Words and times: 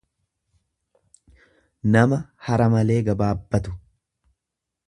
nama 1.97 2.19
hara 2.47 2.71
malee 2.77 2.99
gabaabbatu. 3.11 3.79